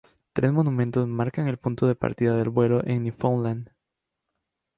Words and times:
Tres 0.33 0.51
monumentos 0.51 1.07
marcan 1.07 1.47
el 1.47 1.57
punto 1.57 1.85
de 1.85 1.93
partida 1.93 2.35
del 2.35 2.49
vuelo 2.49 2.83
en 2.83 3.03
Newfoundland. 3.03 3.69